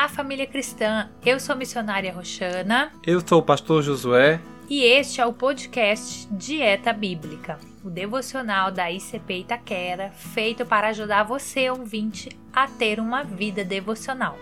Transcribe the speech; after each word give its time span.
Olá, 0.00 0.08
família 0.08 0.46
cristã. 0.46 1.10
Eu 1.26 1.38
sou 1.38 1.52
a 1.52 1.56
missionária 1.58 2.10
Roxana. 2.10 2.90
Eu 3.06 3.20
sou 3.20 3.40
o 3.40 3.42
pastor 3.42 3.82
Josué. 3.82 4.40
E 4.66 4.82
este 4.82 5.20
é 5.20 5.26
o 5.26 5.32
podcast 5.34 6.26
Dieta 6.30 6.90
Bíblica, 6.90 7.58
o 7.84 7.90
devocional 7.90 8.70
da 8.70 8.90
ICP 8.90 9.40
Itaquera, 9.40 10.08
feito 10.08 10.64
para 10.64 10.88
ajudar 10.88 11.24
você, 11.24 11.68
ouvinte, 11.68 12.30
a 12.50 12.66
ter 12.66 12.98
uma 12.98 13.22
vida 13.22 13.62
devocional. 13.62 14.38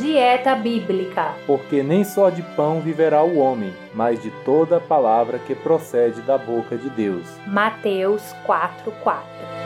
Dieta 0.00 0.54
Bíblica. 0.54 1.34
Porque 1.46 1.82
nem 1.82 2.02
só 2.02 2.30
de 2.30 2.40
pão 2.56 2.80
viverá 2.80 3.22
o 3.22 3.36
homem, 3.36 3.74
mas 3.94 4.22
de 4.22 4.30
toda 4.42 4.80
palavra 4.80 5.38
que 5.38 5.54
procede 5.54 6.22
da 6.22 6.38
boca 6.38 6.78
de 6.78 6.88
Deus. 6.88 7.26
Mateus 7.46 8.22
4:4. 8.46 9.59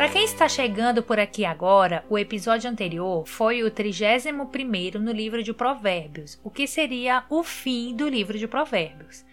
Para 0.00 0.08
quem 0.08 0.24
está 0.24 0.48
chegando 0.48 1.02
por 1.02 1.20
aqui 1.20 1.44
agora, 1.44 2.06
o 2.08 2.18
episódio 2.18 2.70
anterior 2.70 3.28
foi 3.28 3.62
o 3.62 3.70
31º 3.70 4.94
no 4.94 5.12
livro 5.12 5.42
de 5.42 5.52
Provérbios, 5.52 6.40
o 6.42 6.48
que 6.48 6.66
seria 6.66 7.24
o 7.28 7.42
fim 7.42 7.94
do 7.94 8.08
livro 8.08 8.38
de 8.38 8.48
Provérbios. 8.48 9.26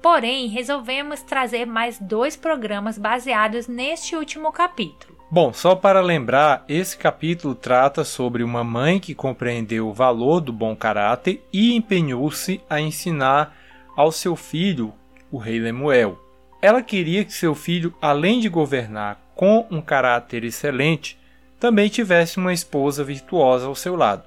Porém, 0.00 0.46
resolvemos 0.46 1.20
trazer 1.22 1.66
mais 1.66 1.98
dois 1.98 2.36
programas 2.36 2.96
baseados 2.96 3.66
neste 3.66 4.14
último 4.14 4.52
capítulo. 4.52 5.18
Bom, 5.28 5.52
só 5.52 5.74
para 5.74 6.00
lembrar, 6.00 6.64
esse 6.68 6.96
capítulo 6.96 7.52
trata 7.52 8.04
sobre 8.04 8.44
uma 8.44 8.62
mãe 8.62 9.00
que 9.00 9.16
compreendeu 9.16 9.88
o 9.88 9.92
valor 9.92 10.40
do 10.40 10.52
bom 10.52 10.76
caráter 10.76 11.44
e 11.52 11.74
empenhou-se 11.74 12.60
a 12.70 12.80
ensinar 12.80 13.56
ao 13.96 14.12
seu 14.12 14.36
filho, 14.36 14.94
o 15.28 15.38
rei 15.38 15.58
Lemuel. 15.58 16.16
Ela 16.62 16.82
queria 16.82 17.24
que 17.24 17.32
seu 17.32 17.52
filho, 17.52 17.92
além 18.00 18.38
de 18.38 18.48
governar 18.48 19.23
com 19.34 19.66
um 19.70 19.80
caráter 19.80 20.44
excelente, 20.44 21.18
também 21.58 21.88
tivesse 21.88 22.38
uma 22.38 22.52
esposa 22.52 23.02
virtuosa 23.02 23.66
ao 23.66 23.74
seu 23.74 23.96
lado. 23.96 24.22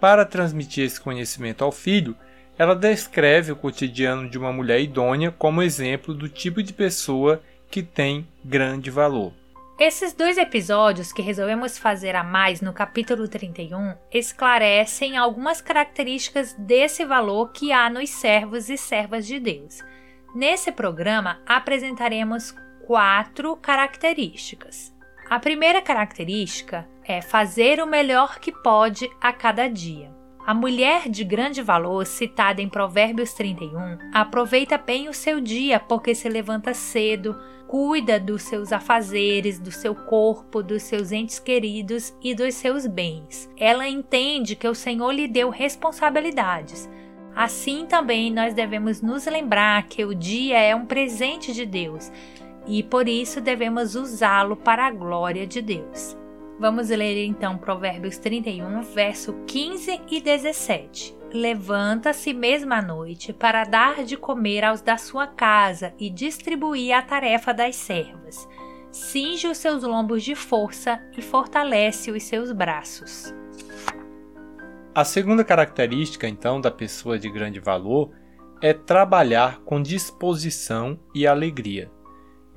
Para 0.00 0.24
transmitir 0.24 0.84
esse 0.84 1.00
conhecimento 1.00 1.64
ao 1.64 1.72
filho, 1.72 2.16
ela 2.58 2.74
descreve 2.74 3.52
o 3.52 3.56
cotidiano 3.56 4.28
de 4.28 4.38
uma 4.38 4.52
mulher 4.52 4.80
idônea 4.80 5.30
como 5.30 5.62
exemplo 5.62 6.14
do 6.14 6.28
tipo 6.28 6.62
de 6.62 6.72
pessoa 6.72 7.42
que 7.70 7.82
tem 7.82 8.26
grande 8.44 8.90
valor. 8.90 9.32
Esses 9.78 10.12
dois 10.12 10.38
episódios 10.38 11.12
que 11.12 11.20
resolvemos 11.20 11.76
fazer 11.76 12.14
a 12.14 12.22
mais 12.22 12.60
no 12.60 12.72
capítulo 12.72 13.26
31 13.26 13.94
esclarecem 14.12 15.16
algumas 15.16 15.60
características 15.60 16.54
desse 16.56 17.04
valor 17.04 17.50
que 17.50 17.72
há 17.72 17.90
nos 17.90 18.08
servos 18.10 18.70
e 18.70 18.76
servas 18.76 19.26
de 19.26 19.40
Deus. 19.40 19.80
Nesse 20.32 20.70
programa 20.70 21.40
apresentaremos 21.44 22.54
quatro 22.86 23.56
características. 23.56 24.94
A 25.30 25.40
primeira 25.40 25.80
característica 25.80 26.86
é 27.02 27.22
fazer 27.22 27.80
o 27.80 27.86
melhor 27.86 28.38
que 28.38 28.52
pode 28.52 29.10
a 29.20 29.32
cada 29.32 29.68
dia. 29.68 30.12
A 30.46 30.52
mulher 30.52 31.08
de 31.08 31.24
grande 31.24 31.62
valor, 31.62 32.04
citada 32.04 32.60
em 32.60 32.68
Provérbios 32.68 33.32
31, 33.32 34.10
aproveita 34.12 34.76
bem 34.76 35.08
o 35.08 35.14
seu 35.14 35.40
dia 35.40 35.80
porque 35.80 36.14
se 36.14 36.28
levanta 36.28 36.74
cedo, 36.74 37.34
cuida 37.66 38.20
dos 38.20 38.42
seus 38.42 38.70
afazeres, 38.70 39.58
do 39.58 39.72
seu 39.72 39.94
corpo, 39.94 40.62
dos 40.62 40.82
seus 40.82 41.10
entes 41.10 41.38
queridos 41.38 42.14
e 42.22 42.34
dos 42.34 42.54
seus 42.54 42.86
bens. 42.86 43.50
Ela 43.56 43.88
entende 43.88 44.54
que 44.54 44.68
o 44.68 44.74
Senhor 44.74 45.10
lhe 45.10 45.26
deu 45.26 45.48
responsabilidades. 45.48 46.90
Assim 47.34 47.86
também 47.86 48.30
nós 48.30 48.52
devemos 48.52 49.00
nos 49.00 49.24
lembrar 49.24 49.84
que 49.84 50.04
o 50.04 50.14
dia 50.14 50.60
é 50.60 50.76
um 50.76 50.84
presente 50.84 51.52
de 51.52 51.64
Deus 51.64 52.12
e 52.66 52.82
por 52.82 53.08
isso 53.08 53.40
devemos 53.40 53.94
usá-lo 53.94 54.56
para 54.56 54.86
a 54.86 54.90
glória 54.90 55.46
de 55.46 55.60
Deus. 55.60 56.16
Vamos 56.58 56.88
ler 56.88 57.24
então 57.24 57.58
Provérbios 57.58 58.16
31, 58.18 58.82
verso 58.82 59.34
15 59.46 60.00
e 60.10 60.20
17. 60.20 61.16
Levanta-se 61.32 62.32
mesma 62.32 62.80
noite 62.80 63.32
para 63.32 63.64
dar 63.64 64.04
de 64.04 64.16
comer 64.16 64.64
aos 64.64 64.80
da 64.80 64.96
sua 64.96 65.26
casa 65.26 65.92
e 65.98 66.08
distribuir 66.08 66.96
a 66.96 67.02
tarefa 67.02 67.52
das 67.52 67.74
servas. 67.74 68.48
Cinge 68.92 69.48
os 69.48 69.58
seus 69.58 69.82
lombos 69.82 70.22
de 70.22 70.36
força 70.36 71.02
e 71.18 71.20
fortalece 71.20 72.12
os 72.12 72.22
seus 72.22 72.52
braços. 72.52 73.34
A 74.94 75.02
segunda 75.02 75.42
característica, 75.42 76.28
então, 76.28 76.60
da 76.60 76.70
pessoa 76.70 77.18
de 77.18 77.28
grande 77.28 77.58
valor 77.58 78.12
é 78.62 78.72
trabalhar 78.72 79.58
com 79.64 79.82
disposição 79.82 80.96
e 81.12 81.26
alegria. 81.26 81.90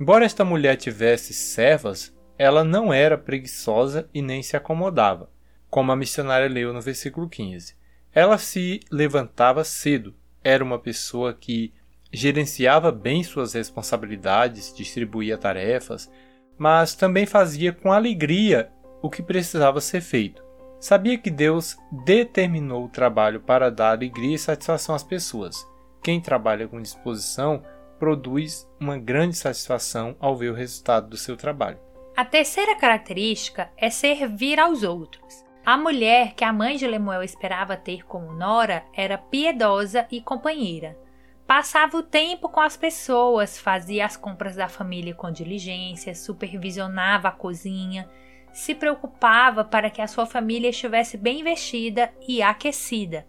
Embora 0.00 0.24
esta 0.24 0.44
mulher 0.44 0.76
tivesse 0.76 1.34
servas, 1.34 2.16
ela 2.38 2.62
não 2.62 2.92
era 2.92 3.18
preguiçosa 3.18 4.08
e 4.14 4.22
nem 4.22 4.42
se 4.42 4.56
acomodava, 4.56 5.28
como 5.68 5.90
a 5.90 5.96
missionária 5.96 6.48
leu 6.48 6.72
no 6.72 6.80
versículo 6.80 7.28
15. 7.28 7.74
Ela 8.12 8.38
se 8.38 8.80
levantava 8.90 9.64
cedo, 9.64 10.14
era 10.42 10.62
uma 10.62 10.78
pessoa 10.78 11.34
que 11.34 11.74
gerenciava 12.12 12.92
bem 12.92 13.24
suas 13.24 13.54
responsabilidades, 13.54 14.72
distribuía 14.74 15.36
tarefas, 15.36 16.10
mas 16.56 16.94
também 16.94 17.26
fazia 17.26 17.72
com 17.72 17.92
alegria 17.92 18.70
o 19.02 19.10
que 19.10 19.22
precisava 19.22 19.80
ser 19.80 20.00
feito. 20.00 20.42
Sabia 20.80 21.18
que 21.18 21.30
Deus 21.30 21.76
determinou 22.04 22.84
o 22.84 22.88
trabalho 22.88 23.40
para 23.40 23.68
dar 23.68 23.90
alegria 23.90 24.36
e 24.36 24.38
satisfação 24.38 24.94
às 24.94 25.02
pessoas. 25.02 25.66
Quem 26.02 26.20
trabalha 26.20 26.68
com 26.68 26.80
disposição 26.80 27.64
produz 27.98 28.68
uma 28.80 28.96
grande 28.96 29.36
satisfação 29.36 30.16
ao 30.20 30.36
ver 30.36 30.50
o 30.50 30.54
resultado 30.54 31.08
do 31.08 31.16
seu 31.16 31.36
trabalho. 31.36 31.78
A 32.16 32.24
terceira 32.24 32.74
característica 32.76 33.70
é 33.76 33.90
servir 33.90 34.58
aos 34.58 34.82
outros. 34.82 35.44
A 35.64 35.76
mulher 35.76 36.34
que 36.34 36.44
a 36.44 36.52
mãe 36.52 36.76
de 36.76 36.86
Lemuel 36.86 37.22
esperava 37.22 37.76
ter 37.76 38.04
como 38.06 38.32
nora 38.32 38.84
era 38.92 39.18
piedosa 39.18 40.06
e 40.10 40.20
companheira. 40.20 40.98
Passava 41.46 41.96
o 41.96 42.02
tempo 42.02 42.48
com 42.48 42.60
as 42.60 42.76
pessoas, 42.76 43.58
fazia 43.58 44.04
as 44.04 44.16
compras 44.16 44.56
da 44.56 44.68
família 44.68 45.14
com 45.14 45.30
diligência, 45.30 46.14
supervisionava 46.14 47.28
a 47.28 47.32
cozinha, 47.32 48.08
se 48.52 48.74
preocupava 48.74 49.64
para 49.64 49.88
que 49.90 50.02
a 50.02 50.06
sua 50.06 50.26
família 50.26 50.70
estivesse 50.70 51.16
bem 51.16 51.44
vestida 51.44 52.12
e 52.26 52.42
aquecida. 52.42 53.26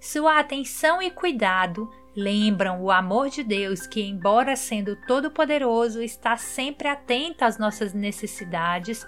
Sua 0.00 0.38
atenção 0.38 1.00
e 1.00 1.10
cuidado 1.10 1.88
lembram 2.16 2.80
o 2.82 2.90
amor 2.90 3.28
de 3.28 3.42
Deus 3.42 3.86
que, 3.86 4.02
embora 4.02 4.56
sendo 4.56 4.96
todo-poderoso, 5.06 6.02
está 6.02 6.36
sempre 6.36 6.88
atento 6.88 7.44
às 7.44 7.58
nossas 7.58 7.92
necessidades 7.92 9.06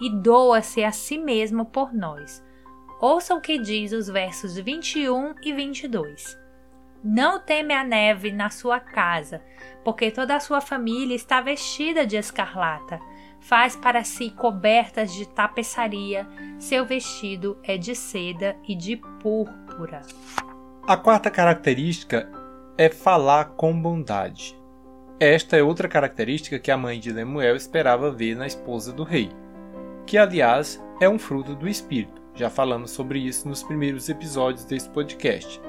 e 0.00 0.10
doa-se 0.10 0.84
a 0.84 0.92
si 0.92 1.16
mesmo 1.16 1.64
por 1.64 1.92
nós. 1.92 2.44
Ouça 3.00 3.34
o 3.34 3.40
que 3.40 3.58
diz 3.58 3.92
os 3.92 4.08
versos 4.08 4.56
21 4.56 5.34
e 5.42 5.52
22. 5.52 6.38
Não 7.02 7.40
teme 7.40 7.74
a 7.74 7.82
neve 7.82 8.30
na 8.30 8.48
sua 8.48 8.78
casa, 8.78 9.42
porque 9.84 10.10
toda 10.10 10.36
a 10.36 10.40
sua 10.40 10.60
família 10.60 11.16
está 11.16 11.40
vestida 11.40 12.06
de 12.06 12.16
escarlata. 12.16 13.00
Faz 13.40 13.74
para 13.74 14.04
si 14.04 14.30
cobertas 14.30 15.12
de 15.12 15.26
tapeçaria, 15.26 16.28
seu 16.60 16.86
vestido 16.86 17.58
é 17.64 17.76
de 17.76 17.96
seda 17.96 18.56
e 18.68 18.76
de 18.76 18.96
púrpura. 18.96 20.02
A 20.86 20.96
quarta 20.96 21.28
característica 21.28 22.30
é 22.76 22.88
falar 22.88 23.50
com 23.56 23.80
bondade. 23.80 24.58
Esta 25.20 25.56
é 25.56 25.62
outra 25.62 25.88
característica 25.88 26.58
que 26.58 26.70
a 26.70 26.76
mãe 26.76 26.98
de 26.98 27.12
Lemuel 27.12 27.56
esperava 27.56 28.10
ver 28.10 28.34
na 28.34 28.46
esposa 28.46 28.92
do 28.92 29.04
rei 29.04 29.30
que 30.06 30.18
aliás 30.18 30.82
é 31.00 31.08
um 31.08 31.18
fruto 31.18 31.54
do 31.54 31.68
espírito. 31.68 32.20
Já 32.34 32.48
falamos 32.48 32.90
sobre 32.90 33.18
isso 33.18 33.48
nos 33.48 33.62
primeiros 33.62 34.08
episódios 34.08 34.64
desse 34.64 34.88
podcast. 34.88 35.60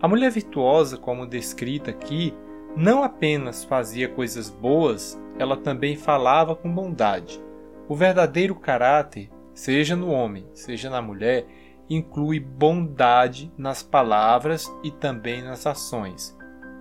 A 0.00 0.08
mulher 0.08 0.30
virtuosa, 0.30 0.96
como 0.96 1.26
descrita 1.26 1.90
aqui, 1.90 2.34
não 2.76 3.02
apenas 3.02 3.64
fazia 3.64 4.08
coisas 4.08 4.50
boas, 4.50 5.20
ela 5.38 5.56
também 5.56 5.96
falava 5.96 6.56
com 6.56 6.72
bondade. 6.72 7.42
O 7.88 7.94
verdadeiro 7.94 8.54
caráter, 8.54 9.30
seja 9.54 9.94
no 9.94 10.10
homem, 10.10 10.46
seja 10.54 10.90
na 10.90 11.00
mulher, 11.00 11.46
inclui 11.94 12.40
bondade 12.40 13.52
nas 13.56 13.82
palavras 13.82 14.72
e 14.82 14.90
também 14.90 15.42
nas 15.42 15.66
ações. 15.66 16.36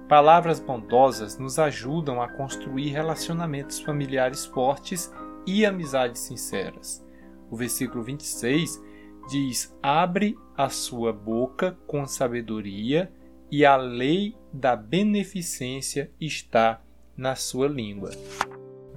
Palavras 0.07 0.59
bondosas 0.59 1.37
nos 1.37 1.57
ajudam 1.57 2.21
a 2.21 2.27
construir 2.27 2.89
relacionamentos 2.89 3.79
familiares 3.79 4.45
fortes 4.45 5.11
e 5.45 5.65
amizades 5.65 6.21
sinceras. 6.21 7.05
O 7.49 7.55
versículo 7.55 8.03
26 8.03 8.81
diz: 9.29 9.77
Abre 9.81 10.37
a 10.55 10.69
sua 10.69 11.13
boca 11.13 11.77
com 11.87 12.05
sabedoria, 12.05 13.11
e 13.49 13.65
a 13.65 13.75
lei 13.75 14.35
da 14.53 14.75
beneficência 14.75 16.09
está 16.19 16.81
na 17.17 17.35
sua 17.35 17.67
língua. 17.67 18.11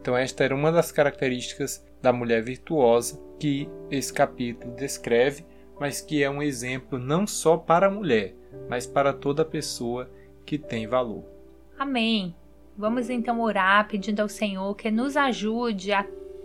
Então, 0.01 0.17
esta 0.17 0.45
era 0.45 0.55
uma 0.55 0.71
das 0.71 0.93
características 0.93 1.85
da 2.01 2.13
mulher 2.13 2.43
virtuosa 2.43 3.21
que 3.41 3.69
esse 3.91 4.13
capítulo 4.13 4.77
descreve, 4.77 5.45
mas 5.79 6.01
que 6.01 6.23
é 6.23 6.31
um 6.31 6.43
exemplo 6.43 6.99
não 6.99 7.27
só 7.27 7.57
para 7.57 7.87
a 7.87 7.91
mulher, 7.91 8.35
mas 8.69 8.87
para 8.87 9.13
toda 9.13 9.45
pessoa 9.45 10.11
que 10.45 10.59
tem 10.59 10.87
valor. 10.87 11.25
Amém. 11.79 12.35
Vamos 12.77 13.09
então 13.09 13.41
orar 13.41 13.87
pedindo 13.89 14.21
ao 14.21 14.29
Senhor 14.29 14.75
que 14.75 14.91
nos 14.91 15.17
ajude 15.17 15.93
a 15.93 16.05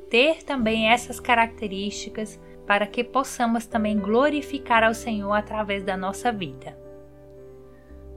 ter 0.10 0.44
também 0.44 0.90
essas 0.90 1.20
características 1.20 2.40
para 2.68 2.86
que 2.86 3.04
possamos 3.04 3.66
também 3.66 3.98
glorificar 3.98 4.84
ao 4.84 4.94
Senhor 4.94 5.32
através 5.32 5.84
da 5.84 5.98
nossa 5.98 6.32
vida. 6.32 6.78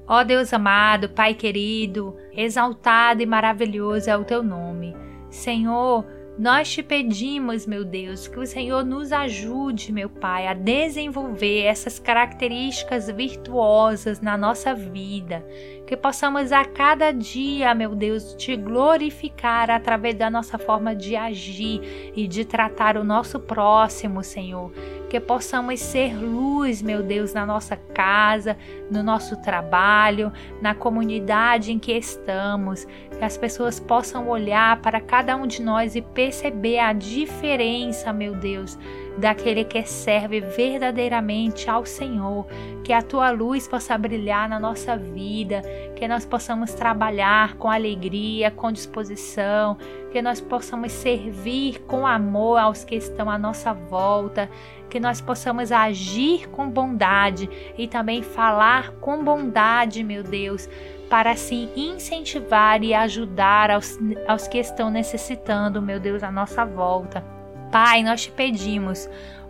Ó 0.06 0.22
Deus 0.24 0.52
amado, 0.52 1.08
Pai 1.08 1.32
querido, 1.32 2.14
exaltado 2.32 3.22
e 3.22 3.26
maravilhoso 3.26 4.10
é 4.10 4.16
o 4.16 4.24
teu 4.24 4.42
nome. 4.42 4.94
Senhor, 5.30 6.04
nós 6.38 6.72
te 6.72 6.82
pedimos, 6.82 7.66
meu 7.66 7.84
Deus, 7.84 8.26
que 8.26 8.38
o 8.38 8.46
Senhor 8.46 8.84
nos 8.84 9.12
ajude, 9.12 9.92
meu 9.92 10.08
Pai, 10.08 10.46
a 10.46 10.54
desenvolver 10.54 11.64
essas 11.64 11.98
características 11.98 13.10
virtuosas 13.10 14.20
na 14.20 14.36
nossa 14.36 14.74
vida, 14.74 15.44
que 15.86 15.94
possamos 15.94 16.50
a 16.50 16.64
cada 16.64 17.12
dia, 17.12 17.74
meu 17.74 17.94
Deus, 17.94 18.34
te 18.34 18.56
glorificar 18.56 19.70
através 19.70 20.14
da 20.14 20.30
nossa 20.30 20.56
forma 20.56 20.96
de 20.96 21.14
agir 21.14 22.12
e 22.16 22.26
de 22.26 22.46
tratar 22.46 22.96
o 22.96 23.04
nosso 23.04 23.38
próximo, 23.38 24.24
Senhor 24.24 24.72
que 25.12 25.20
possamos 25.20 25.78
ser 25.78 26.16
luz, 26.16 26.80
meu 26.80 27.02
Deus, 27.02 27.34
na 27.34 27.44
nossa 27.44 27.76
casa, 27.76 28.56
no 28.90 29.02
nosso 29.02 29.36
trabalho, 29.42 30.32
na 30.58 30.74
comunidade 30.74 31.70
em 31.70 31.78
que 31.78 31.92
estamos, 31.92 32.86
que 32.86 33.22
as 33.22 33.36
pessoas 33.36 33.78
possam 33.78 34.26
olhar 34.30 34.80
para 34.80 35.02
cada 35.02 35.36
um 35.36 35.46
de 35.46 35.60
nós 35.60 35.94
e 35.94 36.00
perceber 36.00 36.78
a 36.78 36.94
diferença, 36.94 38.10
meu 38.10 38.34
Deus, 38.34 38.78
daquele 39.18 39.64
que 39.64 39.82
serve 39.84 40.40
verdadeiramente 40.40 41.68
ao 41.68 41.84
Senhor, 41.84 42.46
que 42.82 42.90
a 42.90 43.02
tua 43.02 43.30
luz 43.30 43.68
possa 43.68 43.98
brilhar 43.98 44.48
na 44.48 44.58
nossa 44.58 44.96
vida, 44.96 45.60
que 45.94 46.08
nós 46.08 46.24
possamos 46.24 46.72
trabalhar 46.72 47.56
com 47.56 47.70
alegria, 47.70 48.50
com 48.50 48.72
disposição, 48.72 49.76
que 50.10 50.20
nós 50.22 50.40
possamos 50.40 50.92
servir 50.92 51.80
com 51.82 52.06
amor 52.06 52.58
aos 52.58 52.84
que 52.84 52.94
estão 52.94 53.30
à 53.30 53.38
nossa 53.38 53.72
volta, 53.72 54.48
que 54.92 55.00
nós 55.00 55.22
possamos 55.22 55.72
agir 55.72 56.50
com 56.50 56.68
bondade 56.68 57.48
e 57.78 57.88
também 57.88 58.22
falar 58.22 58.90
com 59.00 59.24
bondade, 59.24 60.04
meu 60.04 60.22
Deus, 60.22 60.68
para 61.08 61.30
assim 61.30 61.70
incentivar 61.74 62.84
e 62.84 62.92
ajudar 62.92 63.70
aos, 63.70 63.98
aos 64.28 64.46
que 64.46 64.58
estão 64.58 64.90
necessitando, 64.90 65.80
meu 65.80 65.98
Deus, 65.98 66.22
à 66.22 66.30
nossa 66.30 66.66
volta. 66.66 67.24
Pai, 67.72 68.02
nós 68.02 68.24
te 68.24 68.30
pedimos. 68.30 69.08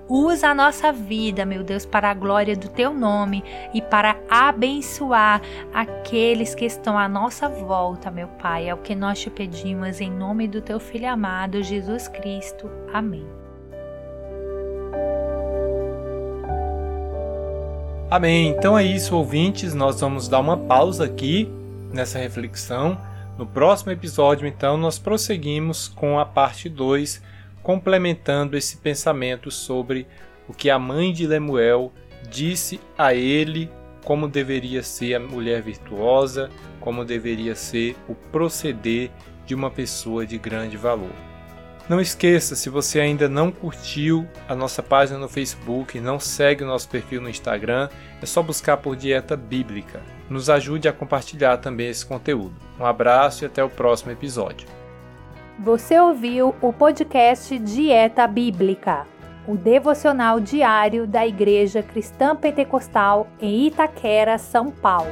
Usa 0.09 0.50
a 0.50 0.55
nossa 0.55 0.93
vida, 0.93 1.44
meu 1.44 1.65
Deus, 1.65 1.85
para 1.85 2.12
a 2.12 2.15
glória 2.15 2.56
do 2.56 2.69
teu 2.69 2.94
nome 2.94 3.43
e 3.75 3.83
para 3.83 4.17
abençoar 4.31 5.43
aqueles 5.75 6.55
que 6.55 6.67
estão 6.67 6.97
à 6.97 7.09
nossa 7.09 7.49
volta, 7.49 8.12
meu 8.12 8.29
Pai. 8.29 8.69
É 8.69 8.75
o 8.75 8.79
que 8.79 8.94
nós 8.94 9.19
te 9.19 9.29
pedimos 9.29 10.00
em 10.00 10.11
nome 10.11 10.47
do 10.47 10.62
teu 10.62 10.79
filho 10.79 11.11
amado, 11.11 11.65
Jesus 11.65 12.06
Cristo. 12.06 12.71
Amém. 12.93 13.42
Amém. 18.12 18.49
Então 18.49 18.79
é 18.79 18.85
isso, 18.85 19.17
ouvintes. 19.17 19.73
Nós 19.73 19.99
vamos 19.99 20.29
dar 20.29 20.38
uma 20.38 20.55
pausa 20.55 21.06
aqui 21.06 21.50
nessa 21.91 22.19
reflexão. 22.19 23.00
No 23.38 23.47
próximo 23.47 23.91
episódio, 23.91 24.47
então, 24.47 24.76
nós 24.76 24.99
prosseguimos 24.99 25.88
com 25.88 26.20
a 26.20 26.26
parte 26.26 26.69
2, 26.69 27.23
complementando 27.62 28.55
esse 28.55 28.76
pensamento 28.76 29.50
sobre 29.50 30.06
o 30.47 30.53
que 30.53 30.69
a 30.69 30.79
mãe 30.79 31.11
de 31.11 31.26
Lemuel 31.26 31.91
disse 32.31 32.79
a 32.99 33.14
ele 33.14 33.70
como 34.05 34.29
deveria 34.29 34.82
ser 34.82 35.15
a 35.15 35.19
mulher 35.19 35.62
virtuosa, 35.62 36.50
como 36.81 37.06
deveria 37.06 37.55
ser 37.55 37.97
o 38.06 38.15
proceder 38.15 39.11
de 39.47 39.55
uma 39.55 39.70
pessoa 39.70 40.26
de 40.26 40.37
grande 40.37 40.76
valor. 40.76 41.31
Não 41.88 42.00
esqueça, 42.00 42.55
se 42.55 42.70
você 42.70 43.00
ainda 43.00 43.29
não 43.29 43.50
curtiu 43.50 44.26
a 44.49 44.55
nossa 44.55 44.82
página 44.82 45.19
no 45.19 45.29
Facebook, 45.29 46.00
não 46.00 46.20
segue 46.20 46.62
o 46.62 46.67
nosso 46.67 46.88
perfil 46.88 47.20
no 47.20 47.29
Instagram, 47.29 47.88
é 48.23 48.26
só 48.26 48.40
buscar 48.43 48.76
por 48.76 48.94
Dieta 48.94 49.37
Bíblica. 49.37 50.00
Nos 50.31 50.49
ajude 50.49 50.88
a 50.88 50.93
compartilhar 50.93 51.56
também 51.58 51.88
esse 51.88 52.06
conteúdo. 52.06 52.55
Um 52.79 52.87
abraço 52.87 53.44
e 53.44 53.46
até 53.46 53.62
o 53.64 53.69
próximo 53.69 54.12
episódio. 54.12 54.69
Você 55.58 55.99
ouviu 55.99 56.55
o 56.62 56.73
podcast 56.73 57.58
Dieta 57.58 58.26
Bíblica, 58.26 59.06
o 59.46 59.56
devocional 59.56 60.40
diário 60.40 61.06
da 61.06 61.26
Igreja 61.26 61.82
Cristã 61.82 62.34
Pentecostal 62.34 63.26
em 63.40 63.67
Itaquera, 63.67 64.38
São 64.38 64.70
Paulo. 64.70 65.11